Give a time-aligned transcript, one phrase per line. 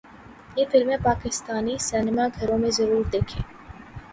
[0.57, 3.41] یہ فلمیں پاکستانی سینما گھروں میں ضرور دیکھیں